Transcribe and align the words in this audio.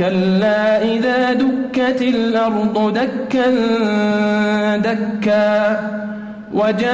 كلا 0.00 0.82
إذا 0.82 1.32
دكت 1.32 2.02
الأرض 2.02 2.92
دكا 2.92 3.50
دكا 4.76 5.80
وجاء 6.54 6.90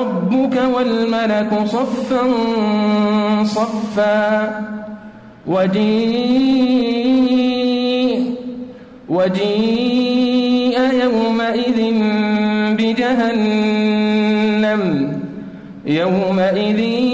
ربك 0.00 0.56
والملك 0.74 1.50
صفا 1.66 2.22
صفا 3.44 4.50
وجيء 5.46 6.94
وجيء 9.08 10.78
يومئذ 11.04 11.80
بجهنم 12.78 14.82
يومئذ 15.86 17.13